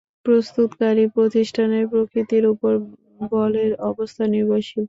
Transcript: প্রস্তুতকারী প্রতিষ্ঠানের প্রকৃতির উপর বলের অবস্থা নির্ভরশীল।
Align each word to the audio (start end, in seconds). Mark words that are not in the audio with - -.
প্রস্তুতকারী 0.25 1.03
প্রতিষ্ঠানের 1.15 1.85
প্রকৃতির 1.91 2.45
উপর 2.53 2.73
বলের 3.31 3.71
অবস্থা 3.89 4.23
নির্ভরশীল। 4.27 4.79